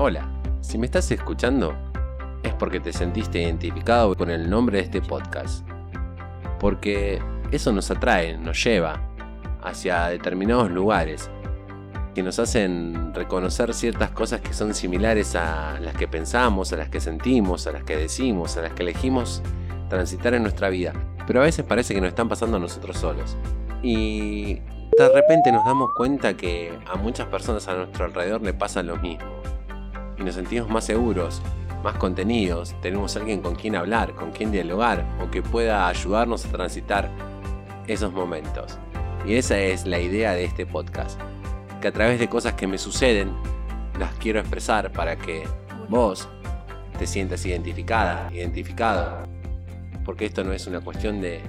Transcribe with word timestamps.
Hola, 0.00 0.28
si 0.60 0.78
me 0.78 0.86
estás 0.86 1.10
escuchando 1.10 1.74
es 2.44 2.54
porque 2.54 2.78
te 2.78 2.92
sentiste 2.92 3.42
identificado 3.42 4.14
con 4.14 4.30
el 4.30 4.48
nombre 4.48 4.78
de 4.78 4.84
este 4.84 5.02
podcast. 5.02 5.66
Porque 6.60 7.20
eso 7.50 7.72
nos 7.72 7.90
atrae, 7.90 8.38
nos 8.38 8.62
lleva 8.62 9.02
hacia 9.60 10.06
determinados 10.06 10.70
lugares 10.70 11.28
que 12.14 12.22
nos 12.22 12.38
hacen 12.38 13.12
reconocer 13.12 13.74
ciertas 13.74 14.12
cosas 14.12 14.40
que 14.40 14.52
son 14.52 14.72
similares 14.72 15.34
a 15.34 15.80
las 15.80 15.96
que 15.96 16.06
pensamos, 16.06 16.72
a 16.72 16.76
las 16.76 16.90
que 16.90 17.00
sentimos, 17.00 17.66
a 17.66 17.72
las 17.72 17.82
que 17.82 17.96
decimos, 17.96 18.56
a 18.56 18.62
las 18.62 18.74
que 18.74 18.84
elegimos 18.84 19.42
transitar 19.88 20.32
en 20.32 20.42
nuestra 20.42 20.68
vida. 20.68 20.92
Pero 21.26 21.40
a 21.40 21.44
veces 21.44 21.66
parece 21.66 21.92
que 21.92 22.00
nos 22.00 22.10
están 22.10 22.28
pasando 22.28 22.58
a 22.58 22.60
nosotros 22.60 22.98
solos. 22.98 23.36
Y 23.82 24.60
de 24.96 25.08
repente 25.12 25.50
nos 25.50 25.64
damos 25.64 25.90
cuenta 25.96 26.36
que 26.36 26.78
a 26.86 26.94
muchas 26.94 27.26
personas 27.26 27.66
a 27.66 27.74
nuestro 27.74 28.04
alrededor 28.04 28.42
le 28.42 28.54
pasa 28.54 28.84
lo 28.84 28.96
mismo. 28.98 29.26
Y 30.18 30.22
nos 30.22 30.34
sentimos 30.34 30.68
más 30.68 30.84
seguros, 30.84 31.40
más 31.82 31.96
contenidos, 31.96 32.74
tenemos 32.82 33.16
alguien 33.16 33.40
con 33.40 33.54
quien 33.54 33.76
hablar, 33.76 34.14
con 34.14 34.32
quien 34.32 34.50
dialogar 34.50 35.04
o 35.22 35.30
que 35.30 35.42
pueda 35.42 35.88
ayudarnos 35.88 36.44
a 36.44 36.48
transitar 36.50 37.10
esos 37.86 38.12
momentos. 38.12 38.78
Y 39.26 39.34
esa 39.34 39.58
es 39.58 39.86
la 39.86 40.00
idea 40.00 40.32
de 40.32 40.44
este 40.44 40.66
podcast 40.66 41.20
que 41.80 41.88
a 41.88 41.92
través 41.92 42.18
de 42.18 42.28
cosas 42.28 42.54
que 42.54 42.66
me 42.66 42.78
suceden 42.78 43.32
las 43.98 44.12
quiero 44.14 44.40
expresar 44.40 44.92
para 44.92 45.16
que 45.16 45.44
vos 45.88 46.28
te 46.98 47.06
sientas 47.06 47.44
identificada, 47.46 48.28
identificado. 48.32 49.22
Porque 50.04 50.26
esto 50.26 50.42
no 50.44 50.52
es 50.52 50.66
una 50.66 50.80
cuestión 50.80 51.20
de 51.20 51.40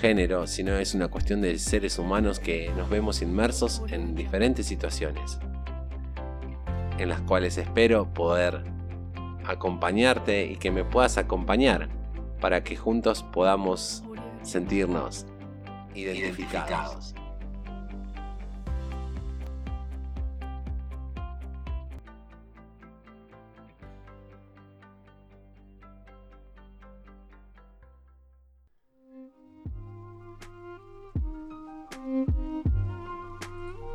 género, 0.00 0.46
sino 0.46 0.76
es 0.76 0.94
una 0.94 1.08
cuestión 1.08 1.40
de 1.40 1.58
seres 1.58 1.98
humanos 1.98 2.38
que 2.38 2.70
nos 2.76 2.88
vemos 2.88 3.22
inmersos 3.22 3.82
en 3.88 4.14
diferentes 4.14 4.66
situaciones, 4.66 5.38
en 7.00 7.08
las 7.08 7.22
cuales 7.22 7.56
espero 7.56 8.12
poder 8.12 8.62
acompañarte 9.46 10.44
y 10.44 10.56
que 10.56 10.70
me 10.70 10.84
puedas 10.84 11.16
acompañar 11.16 11.88
para 12.40 12.62
que 12.62 12.76
juntos 12.76 13.22
podamos 13.32 14.04
sentirnos 14.42 15.26
identificados. 15.94 17.14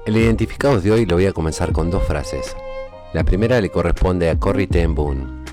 El 0.08 0.18
identificado 0.18 0.80
de 0.82 0.92
hoy 0.92 1.06
lo 1.06 1.16
voy 1.16 1.26
a 1.26 1.34
comenzar 1.34 1.72
con 1.72 1.92
dos 1.92 2.04
frases. 2.04 2.56
La 3.16 3.24
primera 3.24 3.62
le 3.62 3.70
corresponde 3.70 4.30
a 4.30 4.38
Corrie 4.38 4.68
ten 4.68 4.94
Boom, 4.94 5.46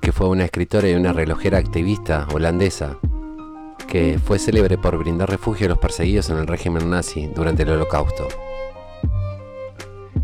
que 0.00 0.10
fue 0.10 0.28
una 0.28 0.46
escritora 0.46 0.88
y 0.88 0.94
una 0.94 1.12
relojera 1.12 1.56
activista 1.56 2.26
holandesa 2.34 2.98
que 3.86 4.18
fue 4.18 4.40
célebre 4.40 4.78
por 4.78 4.98
brindar 4.98 5.30
refugio 5.30 5.66
a 5.66 5.68
los 5.68 5.78
perseguidos 5.78 6.28
en 6.30 6.38
el 6.38 6.48
régimen 6.48 6.90
nazi 6.90 7.28
durante 7.28 7.62
el 7.62 7.70
Holocausto. 7.70 8.26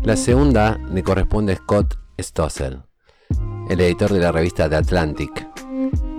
La 0.03 0.17
segunda 0.17 0.77
le 0.91 1.01
corresponde 1.01 1.53
a 1.53 1.55
Scott 1.55 1.97
Stossel, 2.19 2.81
el 3.69 3.79
editor 3.79 4.11
de 4.11 4.19
la 4.19 4.33
revista 4.33 4.69
The 4.69 4.75
Atlantic, 4.75 5.47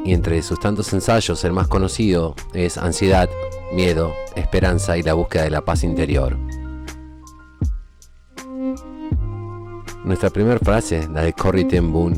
y 0.06 0.14
entre 0.14 0.40
sus 0.40 0.58
tantos 0.58 0.90
ensayos 0.94 1.44
el 1.44 1.52
más 1.52 1.68
conocido 1.68 2.34
es 2.54 2.78
Ansiedad, 2.78 3.28
Miedo, 3.74 4.14
Esperanza 4.34 4.96
y 4.96 5.02
la 5.02 5.12
búsqueda 5.12 5.42
de 5.42 5.50
la 5.50 5.66
paz 5.66 5.84
interior. 5.84 6.38
Nuestra 10.06 10.30
primera 10.30 10.60
frase, 10.60 11.08
la 11.12 11.22
de 11.22 11.32
Corrie 11.32 11.64
ten 11.64 11.92
Boom, 11.92 12.14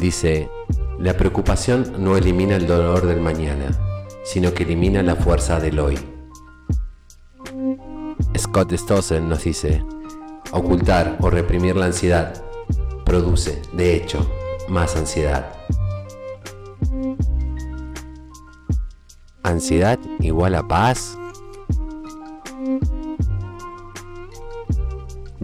dice, 0.00 0.50
la 0.98 1.16
preocupación 1.16 1.92
no 2.00 2.16
elimina 2.16 2.56
el 2.56 2.66
dolor 2.66 3.06
del 3.06 3.20
mañana, 3.20 3.70
sino 4.24 4.52
que 4.52 4.64
elimina 4.64 5.00
la 5.00 5.14
fuerza 5.14 5.60
del 5.60 5.78
hoy. 5.78 5.96
Scott 8.36 8.72
Stossel 8.72 9.28
nos 9.28 9.44
dice, 9.44 9.84
ocultar 10.50 11.16
o 11.20 11.30
reprimir 11.30 11.76
la 11.76 11.86
ansiedad 11.86 12.34
produce, 13.04 13.62
de 13.72 13.94
hecho, 13.94 14.28
más 14.68 14.96
ansiedad. 14.96 15.54
¿Ansiedad 19.44 20.00
igual 20.18 20.56
a 20.56 20.66
paz? 20.66 21.16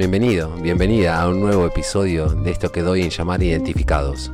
Bienvenido, 0.00 0.48
bienvenida 0.54 1.20
a 1.20 1.28
un 1.28 1.40
nuevo 1.40 1.66
episodio 1.66 2.28
de 2.28 2.50
esto 2.50 2.72
que 2.72 2.80
doy 2.80 3.02
en 3.02 3.10
llamar 3.10 3.42
identificados. 3.42 4.32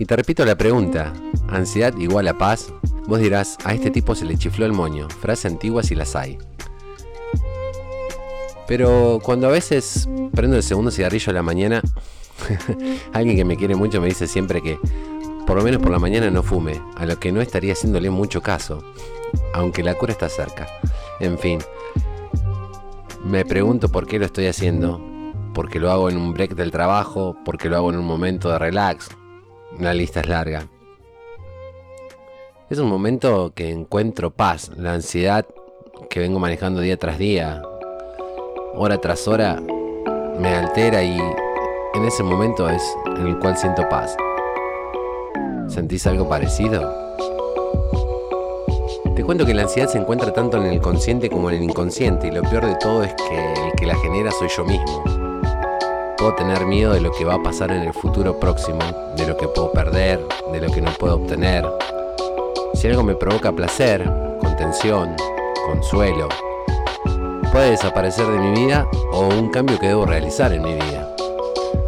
Y 0.00 0.04
te 0.04 0.16
repito 0.16 0.44
la 0.44 0.58
pregunta, 0.58 1.12
¿ansiedad 1.46 1.96
igual 1.96 2.26
a 2.26 2.36
paz? 2.36 2.72
Vos 3.06 3.20
dirás, 3.20 3.56
a 3.62 3.72
este 3.72 3.92
tipo 3.92 4.16
se 4.16 4.24
le 4.24 4.36
chifló 4.36 4.66
el 4.66 4.72
moño, 4.72 5.08
frase 5.10 5.46
antigua 5.46 5.84
si 5.84 5.94
las 5.94 6.16
hay. 6.16 6.38
Pero 8.66 9.20
cuando 9.22 9.46
a 9.46 9.52
veces 9.52 10.08
prendo 10.34 10.56
el 10.56 10.64
segundo 10.64 10.90
cigarrillo 10.90 11.30
a 11.30 11.34
la 11.34 11.42
mañana, 11.44 11.80
alguien 13.12 13.36
que 13.36 13.44
me 13.44 13.56
quiere 13.56 13.76
mucho 13.76 14.00
me 14.00 14.08
dice 14.08 14.26
siempre 14.26 14.60
que 14.60 14.76
por 15.46 15.56
lo 15.56 15.62
menos 15.62 15.80
por 15.80 15.92
la 15.92 16.00
mañana 16.00 16.32
no 16.32 16.42
fume, 16.42 16.82
a 16.96 17.06
lo 17.06 17.16
que 17.20 17.30
no 17.30 17.40
estaría 17.40 17.74
haciéndole 17.74 18.10
mucho 18.10 18.42
caso, 18.42 18.82
aunque 19.54 19.84
la 19.84 19.94
cura 19.94 20.10
está 20.10 20.28
cerca. 20.28 20.66
En 21.20 21.38
fin, 21.38 21.60
me 23.24 23.44
pregunto 23.44 23.88
por 23.88 24.06
qué 24.06 24.18
lo 24.18 24.26
estoy 24.26 24.46
haciendo, 24.46 25.00
porque 25.54 25.80
lo 25.80 25.90
hago 25.90 26.08
en 26.08 26.16
un 26.16 26.32
break 26.32 26.54
del 26.54 26.70
trabajo, 26.70 27.36
porque 27.44 27.68
lo 27.68 27.76
hago 27.76 27.90
en 27.90 27.98
un 27.98 28.04
momento 28.04 28.50
de 28.50 28.58
relax. 28.58 29.08
La 29.78 29.92
lista 29.92 30.20
es 30.20 30.28
larga. 30.28 30.68
Es 32.70 32.78
un 32.78 32.88
momento 32.88 33.52
que 33.54 33.70
encuentro 33.70 34.30
paz, 34.30 34.70
la 34.76 34.92
ansiedad 34.92 35.46
que 36.10 36.20
vengo 36.20 36.38
manejando 36.38 36.80
día 36.80 36.98
tras 36.98 37.18
día, 37.18 37.62
hora 38.74 38.98
tras 38.98 39.26
hora, 39.26 39.60
me 40.38 40.54
altera 40.54 41.02
y 41.02 41.18
en 41.18 42.04
ese 42.04 42.22
momento 42.22 42.68
es 42.68 42.82
en 43.06 43.26
el 43.26 43.38
cual 43.38 43.56
siento 43.56 43.88
paz. 43.88 44.16
¿Sentís 45.66 46.06
algo 46.06 46.28
parecido? 46.28 47.07
Te 49.18 49.24
cuento 49.24 49.44
que 49.44 49.52
la 49.52 49.62
ansiedad 49.62 49.88
se 49.88 49.98
encuentra 49.98 50.32
tanto 50.32 50.58
en 50.58 50.66
el 50.66 50.80
consciente 50.80 51.28
como 51.28 51.50
en 51.50 51.56
el 51.56 51.64
inconsciente 51.64 52.28
y 52.28 52.30
lo 52.30 52.40
peor 52.42 52.66
de 52.66 52.76
todo 52.76 53.02
es 53.02 53.12
que 53.14 53.52
el 53.52 53.72
que 53.72 53.84
la 53.84 53.96
genera 53.96 54.30
soy 54.30 54.46
yo 54.56 54.64
mismo. 54.64 55.02
Puedo 56.16 56.36
tener 56.36 56.64
miedo 56.66 56.92
de 56.92 57.00
lo 57.00 57.10
que 57.10 57.24
va 57.24 57.34
a 57.34 57.42
pasar 57.42 57.72
en 57.72 57.82
el 57.82 57.92
futuro 57.92 58.38
próximo, 58.38 58.78
de 59.16 59.26
lo 59.26 59.36
que 59.36 59.48
puedo 59.48 59.72
perder, 59.72 60.24
de 60.52 60.60
lo 60.60 60.70
que 60.70 60.80
no 60.80 60.92
puedo 60.92 61.16
obtener. 61.16 61.66
Si 62.74 62.86
algo 62.86 63.02
me 63.02 63.16
provoca 63.16 63.50
placer, 63.50 64.08
contención, 64.38 65.16
consuelo, 65.66 66.28
puede 67.50 67.70
desaparecer 67.70 68.24
de 68.28 68.38
mi 68.38 68.66
vida 68.66 68.86
o 69.10 69.26
un 69.26 69.50
cambio 69.50 69.80
que 69.80 69.88
debo 69.88 70.06
realizar 70.06 70.52
en 70.52 70.62
mi 70.62 70.74
vida. 70.74 71.12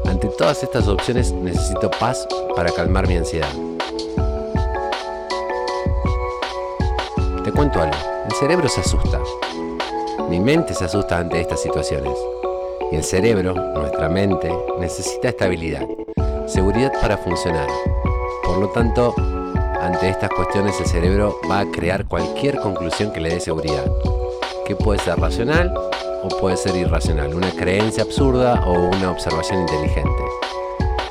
Ante 0.04 0.26
todas 0.30 0.64
estas 0.64 0.88
opciones 0.88 1.30
necesito 1.30 1.92
paz 1.92 2.26
para 2.56 2.72
calmar 2.72 3.06
mi 3.06 3.14
ansiedad. 3.14 3.69
Cuento 7.60 7.82
algo, 7.82 7.96
el 8.24 8.32
cerebro 8.36 8.68
se 8.70 8.80
asusta. 8.80 9.20
Mi 10.30 10.40
mente 10.40 10.72
se 10.72 10.86
asusta 10.86 11.18
ante 11.18 11.42
estas 11.42 11.60
situaciones. 11.60 12.16
Y 12.90 12.96
el 12.96 13.04
cerebro, 13.04 13.52
nuestra 13.52 14.08
mente, 14.08 14.50
necesita 14.78 15.28
estabilidad, 15.28 15.86
seguridad 16.46 16.90
para 17.02 17.18
funcionar. 17.18 17.68
Por 18.44 18.56
lo 18.56 18.70
tanto, 18.70 19.14
ante 19.78 20.08
estas 20.08 20.30
cuestiones 20.30 20.80
el 20.80 20.86
cerebro 20.86 21.38
va 21.50 21.58
a 21.58 21.70
crear 21.70 22.06
cualquier 22.06 22.58
conclusión 22.60 23.12
que 23.12 23.20
le 23.20 23.28
dé 23.28 23.40
seguridad, 23.40 23.84
que 24.64 24.74
puede 24.74 24.98
ser 25.00 25.20
racional 25.20 25.70
o 26.22 26.28
puede 26.40 26.56
ser 26.56 26.74
irracional, 26.76 27.34
una 27.34 27.50
creencia 27.50 28.04
absurda 28.04 28.64
o 28.66 28.72
una 28.72 29.10
observación 29.10 29.60
inteligente. 29.60 30.24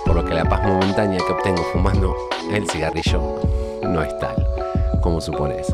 Por 0.03 0.15
lo 0.15 0.25
que 0.25 0.33
la 0.33 0.45
paz 0.45 0.63
momentánea 0.63 1.19
que 1.19 1.31
obtengo 1.31 1.61
fumando 1.71 2.15
el 2.51 2.67
cigarrillo 2.67 3.39
no 3.83 4.01
es 4.01 4.17
tal 4.17 4.47
como 5.01 5.21
supones. 5.21 5.67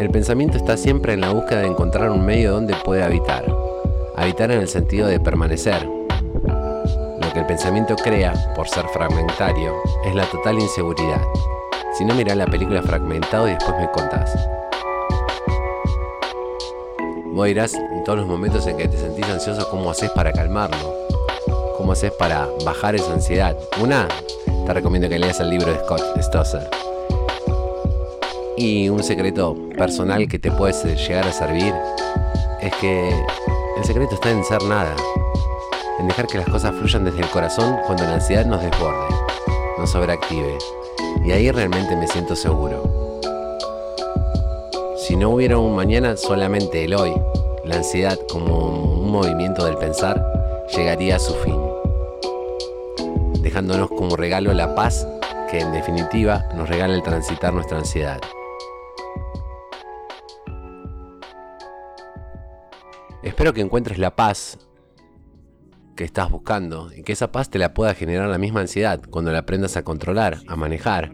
El 0.00 0.08
pensamiento 0.08 0.56
está 0.56 0.78
siempre 0.78 1.12
en 1.12 1.20
la 1.20 1.30
búsqueda 1.30 1.60
de 1.60 1.66
encontrar 1.66 2.10
un 2.10 2.24
medio 2.24 2.52
donde 2.52 2.74
puede 2.74 3.02
habitar. 3.02 3.44
Habitar 4.16 4.50
en 4.50 4.62
el 4.62 4.68
sentido 4.68 5.06
de 5.06 5.20
permanecer. 5.20 5.84
Lo 5.84 7.32
que 7.34 7.40
el 7.40 7.44
pensamiento 7.44 7.96
crea, 7.96 8.32
por 8.56 8.66
ser 8.66 8.86
fragmentario, 8.88 9.74
es 10.06 10.14
la 10.14 10.24
total 10.24 10.58
inseguridad. 10.58 11.20
Si 11.98 12.06
no, 12.06 12.14
mirá 12.14 12.34
la 12.34 12.46
película 12.46 12.82
fragmentado 12.82 13.46
y 13.46 13.50
después 13.50 13.76
me 13.76 13.90
contás. 13.90 14.34
Vos 17.26 17.46
dirás 17.46 17.74
en 17.74 18.02
todos 18.02 18.20
los 18.20 18.26
momentos 18.26 18.66
en 18.68 18.78
que 18.78 18.88
te 18.88 18.96
sentís 18.96 19.26
ansioso 19.26 19.68
cómo 19.68 19.90
haces 19.90 20.10
para 20.12 20.32
calmarlo. 20.32 20.94
Cómo 21.76 21.92
haces 21.92 22.12
para 22.12 22.48
bajar 22.64 22.94
esa 22.94 23.12
ansiedad. 23.12 23.54
Una, 23.78 24.08
te 24.64 24.72
recomiendo 24.72 25.10
que 25.10 25.18
leas 25.18 25.40
el 25.40 25.50
libro 25.50 25.70
de 25.70 25.78
Scott 25.80 26.22
Stosser 26.22 26.70
y 28.60 28.90
un 28.90 29.02
secreto 29.02 29.56
personal 29.78 30.28
que 30.28 30.38
te 30.38 30.50
puede 30.50 30.74
llegar 30.94 31.26
a 31.26 31.32
servir 31.32 31.72
es 32.60 32.74
que 32.74 33.08
el 33.78 33.84
secreto 33.84 34.16
está 34.16 34.30
en 34.30 34.44
ser 34.44 34.62
nada. 34.64 34.94
en 35.98 36.08
dejar 36.08 36.26
que 36.26 36.38
las 36.38 36.48
cosas 36.48 36.74
fluyan 36.74 37.04
desde 37.04 37.20
el 37.20 37.28
corazón 37.28 37.76
cuando 37.86 38.04
la 38.04 38.14
ansiedad 38.14 38.46
nos 38.46 38.62
desborde, 38.62 39.14
nos 39.78 39.90
sobreactive. 39.90 40.56
Y 41.24 41.30
ahí 41.32 41.50
realmente 41.50 41.94
me 41.94 42.06
siento 42.06 42.34
seguro. 42.34 43.20
Si 44.96 45.14
no 45.14 45.30
hubiera 45.30 45.58
un 45.58 45.76
mañana, 45.76 46.16
solamente 46.16 46.84
el 46.84 46.94
hoy, 46.94 47.12
la 47.64 47.76
ansiedad 47.76 48.18
como 48.30 49.00
un 49.00 49.10
movimiento 49.10 49.64
del 49.66 49.76
pensar, 49.76 50.24
llegaría 50.74 51.16
a 51.16 51.18
su 51.18 51.34
fin, 51.34 51.60
dejándonos 53.42 53.88
como 53.90 54.16
regalo 54.16 54.54
la 54.54 54.74
paz 54.74 55.06
que 55.50 55.60
en 55.60 55.72
definitiva 55.72 56.46
nos 56.54 56.68
regala 56.68 56.94
el 56.94 57.02
transitar 57.02 57.52
nuestra 57.52 57.76
ansiedad. 57.76 58.20
Espero 63.22 63.52
que 63.52 63.60
encuentres 63.60 63.98
la 63.98 64.16
paz 64.16 64.58
que 65.94 66.04
estás 66.04 66.30
buscando 66.30 66.90
y 66.96 67.02
que 67.02 67.12
esa 67.12 67.30
paz 67.30 67.50
te 67.50 67.58
la 67.58 67.74
pueda 67.74 67.94
generar 67.94 68.30
la 68.30 68.38
misma 68.38 68.62
ansiedad 68.62 69.02
cuando 69.10 69.30
la 69.30 69.40
aprendas 69.40 69.76
a 69.76 69.82
controlar, 69.82 70.38
a 70.46 70.56
manejar, 70.56 71.12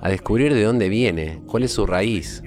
a 0.00 0.08
descubrir 0.08 0.52
de 0.52 0.64
dónde 0.64 0.88
viene, 0.88 1.40
cuál 1.46 1.62
es 1.62 1.72
su 1.72 1.86
raíz 1.86 2.42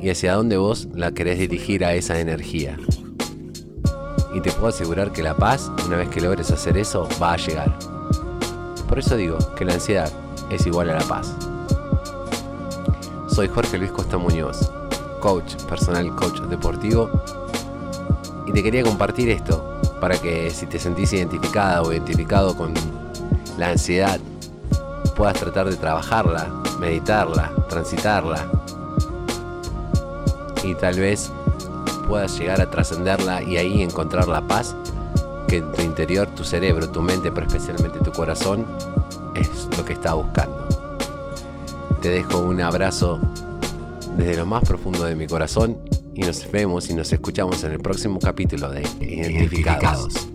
y 0.00 0.10
hacia 0.10 0.34
dónde 0.34 0.56
vos 0.56 0.88
la 0.92 1.12
querés 1.12 1.38
dirigir 1.38 1.84
a 1.84 1.94
esa 1.94 2.18
energía. 2.18 2.76
Y 4.34 4.40
te 4.40 4.50
puedo 4.50 4.68
asegurar 4.68 5.12
que 5.12 5.22
la 5.22 5.36
paz, 5.36 5.70
una 5.86 5.96
vez 5.96 6.08
que 6.08 6.20
logres 6.20 6.50
hacer 6.50 6.76
eso, 6.76 7.08
va 7.22 7.34
a 7.34 7.36
llegar. 7.36 7.78
Por 8.88 8.98
eso 8.98 9.16
digo 9.16 9.38
que 9.54 9.64
la 9.64 9.74
ansiedad 9.74 10.10
es 10.50 10.66
igual 10.66 10.90
a 10.90 10.98
la 10.98 11.04
paz. 11.04 11.36
Soy 13.28 13.46
Jorge 13.46 13.78
Luis 13.78 13.92
Costa 13.92 14.18
Muñoz, 14.18 14.72
coach 15.20 15.54
personal, 15.68 16.14
coach 16.16 16.40
deportivo, 16.42 17.10
y 18.46 18.52
te 18.52 18.62
quería 18.62 18.82
compartir 18.82 19.28
esto 19.30 19.80
para 20.00 20.16
que 20.16 20.50
si 20.50 20.66
te 20.66 20.78
sentís 20.78 21.12
identificada 21.12 21.82
o 21.82 21.92
identificado 21.92 22.56
con 22.56 22.72
la 23.58 23.70
ansiedad, 23.70 24.18
puedas 25.16 25.38
tratar 25.38 25.68
de 25.68 25.76
trabajarla, 25.76 26.48
meditarla, 26.78 27.52
transitarla 27.68 28.48
y 30.62 30.74
tal 30.74 30.98
vez 30.98 31.30
puedas 32.06 32.38
llegar 32.38 32.60
a 32.60 32.70
trascenderla 32.70 33.42
y 33.42 33.56
ahí 33.56 33.82
encontrar 33.82 34.28
la 34.28 34.40
paz 34.40 34.74
que 35.48 35.58
en 35.58 35.72
tu 35.72 35.82
interior, 35.82 36.28
tu 36.28 36.44
cerebro, 36.44 36.88
tu 36.88 37.02
mente, 37.02 37.32
pero 37.32 37.46
especialmente 37.46 37.98
tu 38.00 38.12
corazón, 38.12 38.66
es 39.34 39.68
lo 39.76 39.84
que 39.84 39.94
está 39.94 40.14
buscando. 40.14 40.66
Te 42.00 42.10
dejo 42.10 42.38
un 42.38 42.60
abrazo 42.60 43.18
desde 44.18 44.36
lo 44.36 44.44
más 44.44 44.64
profundo 44.64 45.04
de 45.04 45.14
mi 45.14 45.26
corazón 45.26 45.78
y 46.12 46.22
nos 46.22 46.50
vemos 46.50 46.90
y 46.90 46.94
nos 46.94 47.12
escuchamos 47.12 47.62
en 47.62 47.72
el 47.72 47.78
próximo 47.78 48.18
capítulo 48.18 48.68
de 48.68 48.82
Identificados. 49.00 50.28